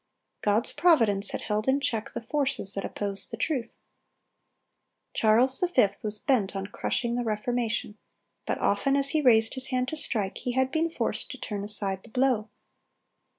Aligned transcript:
God's 0.41 0.73
providence 0.73 1.29
had 1.29 1.41
held 1.41 1.67
in 1.67 1.79
check 1.79 2.09
the 2.13 2.21
forces 2.21 2.73
that 2.73 2.83
opposed 2.83 3.29
the 3.29 3.37
truth. 3.37 3.77
Charles 5.13 5.59
V. 5.75 5.87
was 6.03 6.17
bent 6.17 6.55
on 6.55 6.65
crushing 6.65 7.13
the 7.13 7.23
Reformation, 7.23 7.99
but 8.47 8.57
often 8.57 8.95
as 8.95 9.09
he 9.11 9.21
raised 9.21 9.53
his 9.53 9.67
hand 9.67 9.87
to 9.89 9.95
strike, 9.95 10.39
he 10.39 10.53
had 10.53 10.71
been 10.71 10.89
forced 10.89 11.29
to 11.29 11.37
turn 11.37 11.63
aside 11.63 12.01
the 12.01 12.09
blow. 12.09 12.49